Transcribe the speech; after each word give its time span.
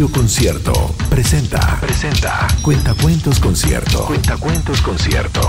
Radio 0.00 0.14
Concierto 0.14 0.72
presenta. 1.10 1.78
Presenta. 1.78 2.46
Cuentacuentos 2.62 3.38
Concierto. 3.38 4.06
Cuentacuentos 4.06 4.80
Concierto. 4.80 5.42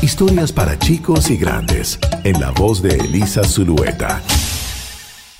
Historias 0.00 0.52
para 0.52 0.78
chicos 0.78 1.28
y 1.28 1.36
grandes. 1.36 1.98
En 2.22 2.38
la 2.38 2.52
voz 2.52 2.82
de 2.82 2.90
Elisa 2.90 3.42
Zulueta. 3.42 4.22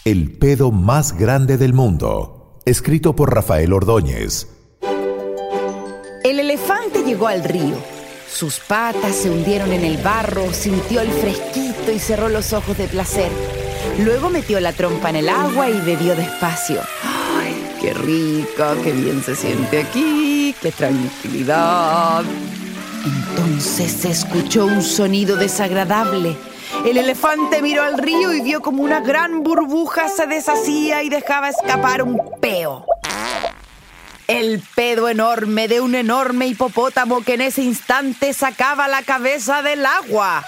El 0.04 0.32
pedo 0.32 0.72
más 0.72 1.16
grande 1.16 1.58
del 1.58 1.72
mundo. 1.72 2.58
Escrito 2.64 3.14
por 3.14 3.32
Rafael 3.32 3.72
Ordóñez. 3.72 4.48
El 6.24 6.40
elefante 6.40 7.04
llegó 7.04 7.28
al 7.28 7.44
río. 7.44 7.76
Sus 8.28 8.58
patas 8.58 9.14
se 9.14 9.30
hundieron 9.30 9.70
en 9.70 9.84
el 9.84 9.98
barro, 9.98 10.52
sintió 10.52 11.02
el 11.02 11.12
fresquito 11.12 11.92
y 11.92 12.00
cerró 12.00 12.28
los 12.28 12.52
ojos 12.52 12.76
de 12.76 12.88
placer. 12.88 13.30
Luego 14.00 14.28
metió 14.28 14.58
la 14.58 14.72
trompa 14.72 15.10
en 15.10 15.16
el 15.16 15.28
agua 15.28 15.70
y 15.70 15.80
bebió 15.82 16.16
despacio. 16.16 16.80
¡Ay, 17.80 17.86
qué 17.86 17.94
rica, 17.94 18.74
qué 18.82 18.92
bien 18.92 19.22
se 19.22 19.34
siente 19.34 19.80
aquí! 19.80 20.54
¡Qué 20.60 20.70
tranquilidad! 20.72 22.24
Entonces 23.04 23.92
se 23.92 24.10
escuchó 24.10 24.66
un 24.66 24.82
sonido 24.82 25.36
desagradable. 25.36 26.36
El 26.84 26.98
elefante 26.98 27.62
miró 27.62 27.82
al 27.82 27.98
río 27.98 28.32
y 28.32 28.42
vio 28.42 28.60
como 28.60 28.82
una 28.82 29.00
gran 29.00 29.42
burbuja 29.42 30.08
se 30.08 30.26
deshacía 30.26 31.02
y 31.02 31.08
dejaba 31.08 31.48
escapar 31.48 32.02
un 32.02 32.20
peo. 32.40 32.84
El 34.26 34.62
pedo 34.74 35.08
enorme 35.08 35.66
de 35.66 35.80
un 35.80 35.94
enorme 35.94 36.46
hipopótamo 36.46 37.22
que 37.22 37.34
en 37.34 37.40
ese 37.40 37.62
instante 37.62 38.32
sacaba 38.32 38.88
la 38.88 39.02
cabeza 39.02 39.62
del 39.62 39.84
agua. 39.86 40.44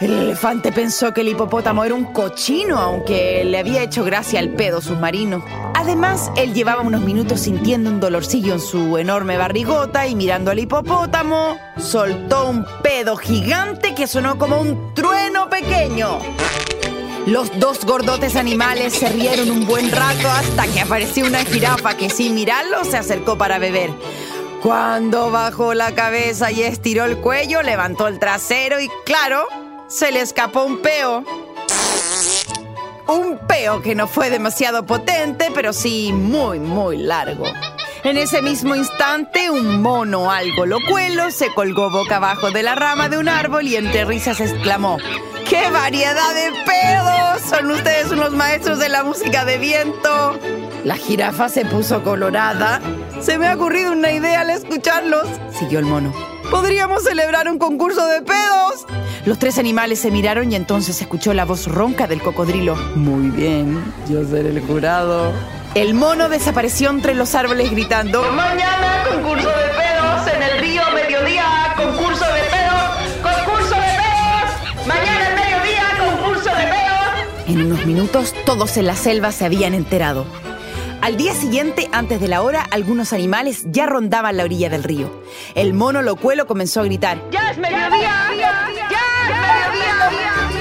El 0.00 0.12
elefante 0.12 0.72
pensó 0.72 1.14
que 1.14 1.20
el 1.20 1.28
hipopótamo 1.28 1.84
era 1.84 1.94
un 1.94 2.12
cochino, 2.12 2.78
aunque 2.78 3.44
le 3.44 3.58
había 3.58 3.84
hecho 3.84 4.02
gracia 4.02 4.40
el 4.40 4.50
pedo 4.50 4.80
submarino. 4.80 5.44
Además, 5.74 6.32
él 6.36 6.52
llevaba 6.52 6.82
unos 6.82 7.02
minutos 7.02 7.42
sintiendo 7.42 7.90
un 7.90 8.00
dolorcillo 8.00 8.54
en 8.54 8.60
su 8.60 8.98
enorme 8.98 9.36
barrigota 9.36 10.08
y 10.08 10.16
mirando 10.16 10.50
al 10.50 10.58
hipopótamo, 10.58 11.58
soltó 11.78 12.48
un 12.50 12.66
pedo 12.82 13.16
gigante 13.16 13.94
que 13.94 14.08
sonó 14.08 14.36
como 14.36 14.60
un 14.60 14.94
trueno 14.94 15.48
pequeño. 15.48 16.18
Los 17.26 17.56
dos 17.60 17.84
gordotes 17.84 18.34
animales 18.34 18.94
se 18.94 19.08
rieron 19.10 19.48
un 19.48 19.64
buen 19.64 19.92
rato 19.92 20.28
hasta 20.28 20.66
que 20.66 20.80
apareció 20.80 21.24
una 21.24 21.44
jirafa 21.44 21.96
que 21.96 22.10
sin 22.10 22.34
mirarlo 22.34 22.84
se 22.84 22.96
acercó 22.96 23.38
para 23.38 23.58
beber. 23.58 23.90
Cuando 24.60 25.30
bajó 25.30 25.72
la 25.72 25.94
cabeza 25.94 26.50
y 26.50 26.62
estiró 26.62 27.04
el 27.04 27.18
cuello, 27.18 27.62
levantó 27.62 28.08
el 28.08 28.18
trasero 28.18 28.80
y 28.80 28.88
claro, 29.04 29.46
se 29.88 30.12
le 30.12 30.20
escapó 30.20 30.64
un 30.64 30.78
peo. 30.78 31.24
Un 33.06 33.38
peo 33.46 33.82
que 33.82 33.94
no 33.94 34.06
fue 34.06 34.30
demasiado 34.30 34.86
potente, 34.86 35.48
pero 35.54 35.72
sí 35.72 36.12
muy, 36.12 36.58
muy 36.58 36.96
largo. 36.96 37.44
En 38.02 38.18
ese 38.18 38.42
mismo 38.42 38.74
instante, 38.74 39.50
un 39.50 39.80
mono 39.80 40.30
algo 40.30 40.66
locuelo 40.66 41.30
se 41.30 41.52
colgó 41.54 41.90
boca 41.90 42.16
abajo 42.16 42.50
de 42.50 42.62
la 42.62 42.74
rama 42.74 43.08
de 43.08 43.18
un 43.18 43.28
árbol 43.28 43.66
y 43.66 43.76
entre 43.76 44.04
risas 44.04 44.40
exclamó: 44.40 44.98
¡Qué 45.48 45.70
variedad 45.70 46.34
de 46.34 46.52
pedos! 46.64 47.42
Son 47.48 47.70
ustedes 47.70 48.10
unos 48.10 48.32
maestros 48.32 48.78
de 48.78 48.88
la 48.88 49.04
música 49.04 49.44
de 49.44 49.58
viento. 49.58 50.38
La 50.84 50.96
jirafa 50.96 51.48
se 51.48 51.64
puso 51.64 52.02
colorada. 52.02 52.80
Se 53.20 53.38
me 53.38 53.48
ha 53.48 53.54
ocurrido 53.54 53.92
una 53.92 54.12
idea 54.12 54.40
al 54.40 54.50
escucharlos, 54.50 55.26
siguió 55.58 55.78
el 55.78 55.86
mono. 55.86 56.12
Podríamos 56.50 57.04
celebrar 57.04 57.48
un 57.48 57.58
concurso 57.58 58.06
de 58.06 58.20
pedos. 58.20 58.73
Los 59.26 59.38
tres 59.38 59.58
animales 59.58 60.00
se 60.00 60.10
miraron 60.10 60.52
y 60.52 60.54
entonces 60.54 61.00
escuchó 61.00 61.32
la 61.32 61.46
voz 61.46 61.66
ronca 61.66 62.06
del 62.06 62.20
cocodrilo. 62.20 62.76
Muy 62.94 63.30
bien, 63.30 63.82
yo 64.08 64.22
seré 64.24 64.50
el 64.50 64.60
jurado. 64.60 65.32
El 65.74 65.94
mono 65.94 66.28
desapareció 66.28 66.90
entre 66.90 67.14
los 67.14 67.34
árboles 67.34 67.70
gritando: 67.70 68.22
Mañana 68.32 69.02
concurso 69.10 69.48
de 69.48 69.54
pedos 69.54 70.34
en 70.34 70.42
el 70.42 70.58
río 70.60 70.82
mediodía, 70.94 71.44
concurso 71.74 72.24
de 72.26 72.40
pedos, 72.50 73.22
concurso 73.22 73.74
de 73.74 73.80
pedos. 73.80 74.86
Mañana 74.86 75.26
al 75.26 75.34
mediodía, 75.34 75.82
concurso 75.98 76.50
de 76.50 76.64
pedos. 76.64 77.48
En 77.48 77.62
unos 77.64 77.86
minutos 77.86 78.34
todos 78.44 78.76
en 78.76 78.86
la 78.86 78.94
selva 78.94 79.32
se 79.32 79.46
habían 79.46 79.72
enterado. 79.72 80.26
Al 81.00 81.16
día 81.16 81.34
siguiente, 81.34 81.88
antes 81.92 82.20
de 82.20 82.28
la 82.28 82.42
hora, 82.42 82.66
algunos 82.70 83.12
animales 83.12 83.64
ya 83.66 83.86
rondaban 83.86 84.36
la 84.36 84.44
orilla 84.44 84.70
del 84.70 84.82
río. 84.82 85.22
El 85.54 85.74
mono 85.74 86.02
locuelo 86.02 86.46
comenzó 86.46 86.80
a 86.80 86.84
gritar. 86.84 87.22
¡Ya 87.30 87.50
es 87.50 87.58
mediodía! 87.58 87.90
¡Ya 88.38 88.50
es 88.50 88.66
mediodía! 88.68 89.03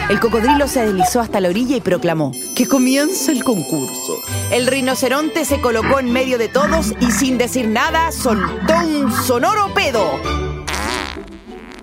El 0.10 0.20
cocodrilo 0.20 0.68
se 0.68 0.86
deslizó 0.86 1.22
hasta 1.22 1.40
la 1.40 1.50
orilla 1.50 1.78
y 1.78 1.82
proclamó 1.82 2.32
que 2.56 2.68
comienza 2.68 3.32
el 3.32 3.44
concurso. 3.44 4.22
El 4.52 4.68
rinoceronte 4.68 5.46
se 5.46 5.62
colocó 5.62 6.00
en 6.00 6.12
medio 6.12 6.38
de 6.38 6.50
todos 6.50 6.94
y 7.00 7.10
sin 7.12 7.38
decir 7.38 7.68
nada 7.68 8.12
soltó 8.12 8.76
un 8.86 9.12
sonoro 9.12 9.74
pedo. 9.74 10.20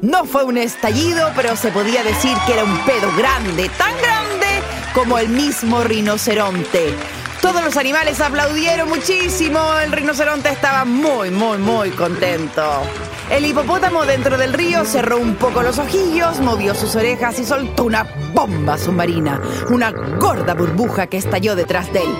No 0.03 0.25
fue 0.25 0.45
un 0.45 0.59
estallido, 0.59 1.31
pero 1.35 1.57
se 1.57 1.71
podía 1.73 2.03
decir 2.03 2.37
que 2.47 2.53
era 2.53 2.65
un 2.65 2.79
pedo 2.85 3.11
grande, 3.17 3.71
tan 3.77 3.93
grande 3.99 4.47
como 4.95 5.19
el 5.19 5.29
mismo 5.31 5.83
rinoceronte. 5.83 6.95
Todos 7.41 7.65
los 7.65 7.77
animales 7.79 8.21
aplaudieron 8.21 8.89
muchísimo. 8.89 9.61
El 9.83 9.93
rinoceronte 9.93 10.51
estaba 10.51 10.85
muy, 10.85 11.31
muy, 11.31 11.57
muy 11.57 11.91
contento. 11.91 12.83
El 13.31 13.47
hipopótamo 13.47 14.05
dentro 14.05 14.37
del 14.37 14.53
río 14.53 14.85
cerró 14.85 15.19
un 15.19 15.37
poco 15.37 15.63
los 15.63 15.79
ojillos, 15.79 16.41
movió 16.41 16.75
sus 16.75 16.97
orejas 16.97 17.39
y 17.39 17.45
soltó 17.45 17.85
una 17.85 18.03
bomba 18.35 18.77
submarina, 18.77 19.41
una 19.71 19.93
gorda 19.93 20.55
burbuja 20.55 21.07
que 21.07 21.19
estalló 21.19 21.55
detrás 21.55 21.93
de 21.93 22.01
él. 22.01 22.17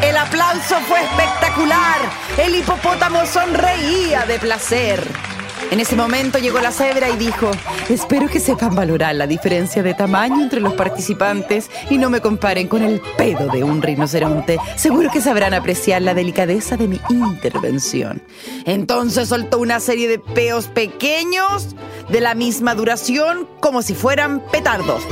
El 0.00 0.16
aplauso 0.16 0.76
fue 0.86 1.02
espectacular. 1.02 1.98
El 2.38 2.54
hipopótamo 2.54 3.26
sonreía 3.26 4.24
de 4.26 4.38
placer. 4.38 5.25
En 5.70 5.80
ese 5.80 5.96
momento 5.96 6.38
llegó 6.38 6.60
la 6.60 6.70
cebra 6.70 7.10
y 7.10 7.16
dijo, 7.16 7.50
espero 7.88 8.28
que 8.28 8.38
sepan 8.38 8.74
valorar 8.74 9.14
la 9.16 9.26
diferencia 9.26 9.82
de 9.82 9.94
tamaño 9.94 10.42
entre 10.42 10.60
los 10.60 10.74
participantes 10.74 11.70
y 11.90 11.98
no 11.98 12.08
me 12.08 12.20
comparen 12.20 12.68
con 12.68 12.82
el 12.82 13.00
pedo 13.18 13.48
de 13.48 13.64
un 13.64 13.82
rinoceronte. 13.82 14.58
Seguro 14.76 15.10
que 15.10 15.20
sabrán 15.20 15.54
apreciar 15.54 16.02
la 16.02 16.14
delicadeza 16.14 16.76
de 16.76 16.88
mi 16.88 17.00
intervención. 17.10 18.22
Entonces 18.64 19.28
soltó 19.28 19.58
una 19.58 19.80
serie 19.80 20.08
de 20.08 20.18
peos 20.18 20.68
pequeños 20.68 21.74
de 22.08 22.20
la 22.20 22.34
misma 22.34 22.74
duración 22.74 23.48
como 23.60 23.82
si 23.82 23.94
fueran 23.94 24.40
petardos. 24.52 25.02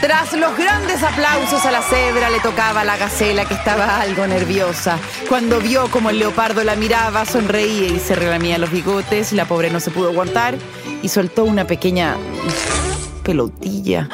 Tras 0.00 0.32
los 0.32 0.56
grandes 0.56 1.02
aplausos 1.02 1.66
a 1.66 1.70
la 1.70 1.82
cebra 1.82 2.30
le 2.30 2.40
tocaba 2.40 2.80
a 2.80 2.84
la 2.84 2.96
gacela 2.96 3.44
que 3.44 3.52
estaba 3.52 4.00
algo 4.00 4.26
nerviosa. 4.26 4.98
Cuando 5.28 5.60
vio 5.60 5.90
como 5.90 6.08
el 6.08 6.18
leopardo 6.18 6.64
la 6.64 6.74
miraba, 6.74 7.26
sonreía 7.26 7.88
y 7.88 7.98
se 7.98 8.14
relamía 8.14 8.56
los 8.56 8.70
bigotes. 8.70 9.34
La 9.34 9.44
pobre 9.44 9.68
no 9.68 9.78
se 9.78 9.90
pudo 9.90 10.08
aguantar 10.08 10.56
y 11.02 11.08
soltó 11.08 11.44
una 11.44 11.66
pequeña 11.66 12.16
pelotilla. 13.22 14.08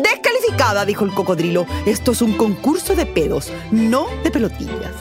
Descalificada, 0.00 0.84
dijo 0.84 1.04
el 1.04 1.12
cocodrilo. 1.12 1.66
Esto 1.84 2.12
es 2.12 2.22
un 2.22 2.34
concurso 2.34 2.94
de 2.94 3.04
pedos, 3.04 3.52
no 3.72 4.06
de 4.22 4.30
pelotillas. 4.30 4.92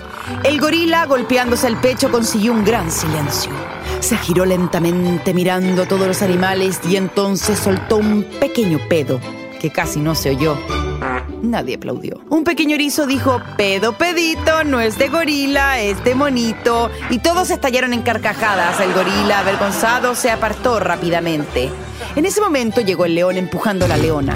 El 0.43 0.59
gorila, 0.59 1.05
golpeándose 1.05 1.67
el 1.67 1.77
pecho, 1.77 2.09
consiguió 2.09 2.53
un 2.53 2.65
gran 2.65 2.89
silencio. 2.89 3.51
Se 3.99 4.17
giró 4.17 4.45
lentamente 4.45 5.31
mirando 5.31 5.83
a 5.83 5.87
todos 5.87 6.07
los 6.07 6.23
animales 6.23 6.79
y 6.89 6.95
entonces 6.95 7.59
soltó 7.59 7.97
un 7.97 8.23
pequeño 8.23 8.79
pedo 8.89 9.19
que 9.63 9.69
casi 9.69 10.01
no 10.01 10.13
se 10.13 10.31
oyó. 10.31 10.57
Nadie 11.41 11.75
aplaudió. 11.75 12.19
Un 12.29 12.43
pequeño 12.43 12.75
erizo 12.75 13.07
dijo, 13.07 13.41
pedo 13.55 13.97
pedito, 13.97 14.65
no 14.65 14.81
es 14.81 14.97
de 14.97 15.07
gorila, 15.07 15.79
es 15.79 16.03
de 16.03 16.15
monito. 16.15 16.91
Y 17.09 17.19
todos 17.19 17.49
estallaron 17.49 17.93
en 17.93 18.01
carcajadas. 18.01 18.81
El 18.81 18.91
gorila, 18.93 19.39
avergonzado, 19.39 20.15
se 20.15 20.31
apartó 20.31 20.81
rápidamente. 20.81 21.69
En 22.17 22.25
ese 22.25 22.41
momento 22.41 22.81
llegó 22.81 23.05
el 23.05 23.15
león 23.15 23.37
empujando 23.37 23.85
a 23.85 23.87
la 23.87 23.95
leona. 23.95 24.33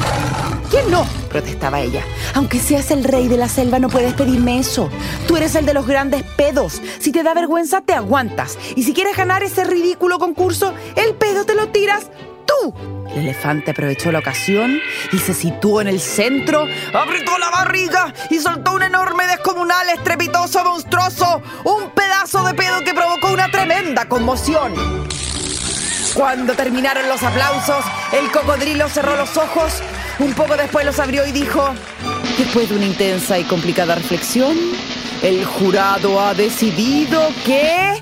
¿Quién 0.71 0.89
no? 0.89 1.05
protestaba 1.27 1.81
ella. 1.81 2.05
Aunque 2.33 2.59
seas 2.59 2.89
el 2.91 3.03
rey 3.03 3.27
de 3.27 3.35
la 3.35 3.49
selva, 3.49 3.79
no 3.79 3.89
puedes 3.89 4.13
pedirme 4.13 4.59
eso. 4.59 4.89
Tú 5.27 5.35
eres 5.35 5.55
el 5.55 5.65
de 5.65 5.73
los 5.73 5.85
grandes 5.85 6.23
pedos. 6.23 6.81
Si 6.99 7.11
te 7.11 7.23
da 7.23 7.33
vergüenza, 7.33 7.81
te 7.81 7.91
aguantas. 7.91 8.57
Y 8.77 8.83
si 8.83 8.93
quieres 8.93 9.17
ganar 9.17 9.43
ese 9.43 9.65
ridículo 9.65 10.19
concurso, 10.19 10.73
el 10.95 11.15
pedo 11.15 11.43
te 11.43 11.53
lo 11.53 11.67
tiras 11.67 12.09
tú. 12.45 12.96
El 13.09 13.19
elefante 13.19 13.71
aprovechó 13.71 14.11
la 14.11 14.19
ocasión 14.19 14.79
y 15.11 15.17
se 15.17 15.33
situó 15.33 15.81
en 15.81 15.87
el 15.87 15.99
centro, 15.99 16.67
apretó 16.93 17.37
la 17.37 17.49
barriga 17.49 18.13
y 18.29 18.39
soltó 18.39 18.73
un 18.73 18.83
enorme 18.83 19.25
descomunal, 19.27 19.89
estrepitoso, 19.89 20.63
monstruoso, 20.63 21.41
un 21.63 21.89
pedazo 21.91 22.43
de 22.43 22.53
pedo 22.53 22.81
que 22.83 22.93
provocó 22.93 23.31
una 23.31 23.49
tremenda 23.49 24.07
conmoción. 24.07 24.73
Cuando 26.13 26.53
terminaron 26.55 27.07
los 27.07 27.21
aplausos, 27.21 27.83
el 28.11 28.31
cocodrilo 28.31 28.89
cerró 28.89 29.15
los 29.15 29.37
ojos, 29.37 29.81
un 30.19 30.33
poco 30.33 30.57
después 30.57 30.85
los 30.85 30.99
abrió 30.99 31.25
y 31.25 31.31
dijo, 31.31 31.73
después 32.37 32.69
de 32.69 32.75
una 32.75 32.85
intensa 32.85 33.37
y 33.37 33.43
complicada 33.43 33.95
reflexión, 33.95 34.57
el 35.21 35.45
jurado 35.45 36.19
ha 36.19 36.33
decidido 36.33 37.21
que 37.45 37.93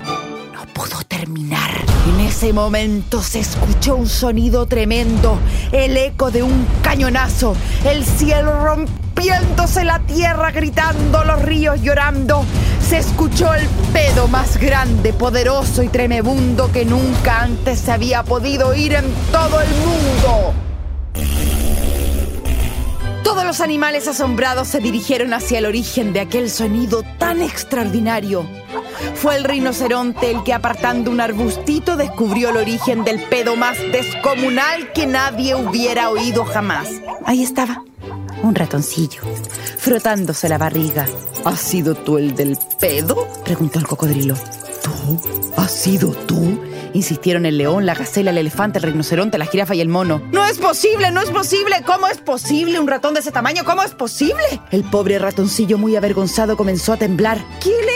ese 2.36 2.52
momento 2.52 3.22
se 3.22 3.38
escuchó 3.38 3.96
un 3.96 4.06
sonido 4.06 4.66
tremendo, 4.66 5.38
el 5.72 5.96
eco 5.96 6.30
de 6.30 6.42
un 6.42 6.66
cañonazo, 6.82 7.56
el 7.82 8.04
cielo 8.04 8.62
rompiéndose 8.62 9.84
la 9.84 10.00
tierra 10.00 10.50
gritando, 10.50 11.24
los 11.24 11.40
ríos 11.40 11.80
llorando. 11.80 12.44
Se 12.86 12.98
escuchó 12.98 13.54
el 13.54 13.66
pedo 13.94 14.28
más 14.28 14.58
grande, 14.58 15.14
poderoso 15.14 15.82
y 15.82 15.88
tremebundo 15.88 16.70
que 16.70 16.84
nunca 16.84 17.40
antes 17.40 17.80
se 17.80 17.92
había 17.92 18.22
podido 18.22 18.68
oír 18.68 18.92
en 18.92 19.06
todo 19.32 19.58
el 19.58 19.70
mundo. 19.70 20.52
Todos 23.24 23.46
los 23.46 23.62
animales 23.62 24.08
asombrados 24.08 24.68
se 24.68 24.80
dirigieron 24.80 25.32
hacia 25.32 25.58
el 25.58 25.64
origen 25.64 26.12
de 26.12 26.20
aquel 26.20 26.50
sonido 26.50 27.02
tan 27.18 27.40
extraordinario. 27.40 28.46
Fue 29.14 29.36
el 29.36 29.44
rinoceronte 29.44 30.30
el 30.30 30.42
que 30.44 30.52
apartando 30.52 31.10
un 31.10 31.20
arbustito 31.20 31.96
descubrió 31.96 32.50
el 32.50 32.56
origen 32.56 33.04
del 33.04 33.22
pedo 33.24 33.56
más 33.56 33.78
descomunal 33.92 34.92
que 34.92 35.06
nadie 35.06 35.54
hubiera 35.54 36.10
oído 36.10 36.44
jamás. 36.44 36.88
Ahí 37.24 37.42
estaba, 37.42 37.82
un 38.42 38.54
ratoncillo, 38.54 39.22
frotándose 39.78 40.48
la 40.48 40.58
barriga. 40.58 41.06
¿Has 41.44 41.60
sido 41.60 41.94
tú 41.94 42.18
el 42.18 42.34
del 42.34 42.58
pedo? 42.80 43.28
preguntó 43.44 43.78
el 43.78 43.86
cocodrilo. 43.86 44.34
¿Tú? 44.82 45.20
¿Has 45.56 45.72
sido 45.72 46.12
tú? 46.12 46.60
Insistieron 46.92 47.44
el 47.44 47.58
león, 47.58 47.84
la 47.84 47.94
gacela, 47.94 48.30
el 48.30 48.38
elefante, 48.38 48.78
el 48.78 48.84
rinoceronte, 48.84 49.36
la 49.36 49.46
jirafa 49.46 49.74
y 49.74 49.80
el 49.80 49.88
mono. 49.88 50.22
¡No 50.32 50.46
es 50.46 50.58
posible! 50.58 51.10
¡No 51.10 51.20
es 51.20 51.30
posible! 51.30 51.82
¿Cómo 51.84 52.06
es 52.06 52.18
posible 52.18 52.80
un 52.80 52.86
ratón 52.88 53.12
de 53.14 53.20
ese 53.20 53.32
tamaño? 53.32 53.64
¿Cómo 53.64 53.82
es 53.82 53.92
posible? 53.92 54.42
El 54.70 54.82
pobre 54.84 55.18
ratoncillo, 55.18 55.76
muy 55.76 55.94
avergonzado, 55.94 56.56
comenzó 56.56 56.94
a 56.94 56.96
temblar. 56.96 57.38
¿Qué 57.62 57.68
le 57.68 57.76
importaba 57.76 57.95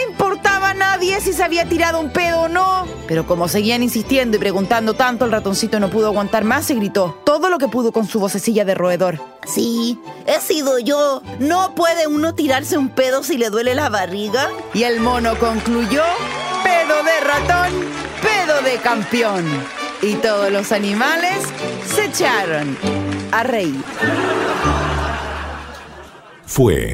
nadie 1.01 1.19
si 1.19 1.33
se 1.33 1.43
había 1.43 1.67
tirado 1.67 1.99
un 1.99 2.11
pedo 2.11 2.41
o 2.41 2.47
no? 2.47 2.85
Pero 3.07 3.25
como 3.25 3.47
seguían 3.47 3.81
insistiendo 3.81 4.37
y 4.37 4.39
preguntando 4.39 4.93
tanto, 4.93 5.25
el 5.25 5.31
ratoncito 5.31 5.79
no 5.79 5.89
pudo 5.89 6.07
aguantar 6.07 6.43
más 6.43 6.69
y 6.69 6.75
gritó 6.75 7.19
todo 7.25 7.49
lo 7.49 7.57
que 7.57 7.67
pudo 7.67 7.91
con 7.91 8.07
su 8.07 8.19
vocecilla 8.19 8.65
de 8.65 8.75
roedor. 8.75 9.19
Sí, 9.47 9.99
he 10.27 10.39
sido 10.39 10.77
yo. 10.77 11.23
¿No 11.39 11.73
puede 11.73 12.05
uno 12.05 12.35
tirarse 12.35 12.77
un 12.77 12.89
pedo 12.89 13.23
si 13.23 13.39
le 13.39 13.49
duele 13.49 13.73
la 13.73 13.89
barriga? 13.89 14.49
Y 14.75 14.83
el 14.83 14.99
mono 14.99 15.39
concluyó, 15.39 16.03
pedo 16.63 17.03
de 17.03 17.19
ratón, 17.21 17.71
pedo 18.21 18.61
de 18.61 18.77
campeón. 18.77 19.45
Y 20.03 20.13
todos 20.15 20.51
los 20.51 20.71
animales 20.71 21.39
se 21.95 22.05
echaron 22.05 22.77
a 23.31 23.41
reír. 23.41 23.83
Fue 26.45 26.93